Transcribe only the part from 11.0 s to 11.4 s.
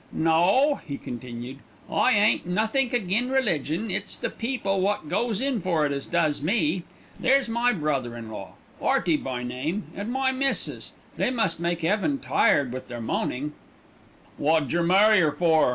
they